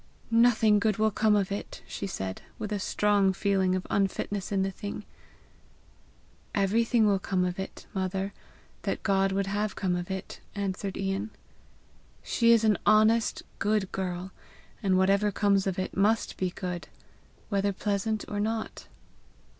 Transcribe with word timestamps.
"Nothing 0.31 0.79
good 0.79 0.97
will 0.97 1.11
come 1.11 1.35
of 1.35 1.51
it!" 1.51 1.83
she 1.87 2.07
said, 2.07 2.41
with 2.57 2.71
a 2.71 2.79
strong 2.79 3.33
feeling 3.33 3.75
of 3.75 3.85
unfitness 3.91 4.51
in 4.51 4.63
the 4.63 4.71
thing. 4.71 5.05
"Everything 6.55 7.05
will 7.05 7.19
come 7.19 7.45
of 7.45 7.59
it, 7.59 7.85
mother, 7.93 8.33
that 8.81 9.03
God 9.03 9.31
would 9.31 9.45
have 9.45 9.75
come 9.75 9.95
of 9.95 10.09
it," 10.09 10.39
answered 10.55 10.97
Ian. 10.97 11.29
"She 12.23 12.51
is 12.51 12.63
an 12.63 12.79
honest, 12.83 13.43
good 13.59 13.91
girl, 13.91 14.31
and 14.81 14.97
whatever 14.97 15.31
comes 15.31 15.67
of 15.67 15.77
it 15.77 15.95
must 15.95 16.35
be 16.35 16.49
good, 16.49 16.87
whether 17.49 17.71
pleasant 17.71 18.25
or 18.27 18.39
not." 18.39 18.87